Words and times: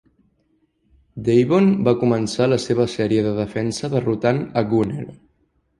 Devon 1.27 1.69
va 1.89 1.93
començar 2.05 2.49
la 2.55 2.59
seva 2.67 2.89
sèrie 2.97 3.27
de 3.29 3.35
defensa 3.43 3.95
derrotant 3.99 4.43
a 4.63 4.69
Gunner. 4.75 5.09